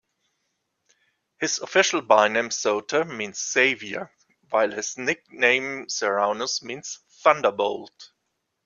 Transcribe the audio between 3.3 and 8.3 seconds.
"Saviour", while his nickname "Ceraunus" means "Thunderbolt".